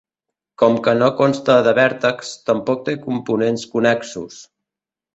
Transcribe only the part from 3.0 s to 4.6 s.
components connexos.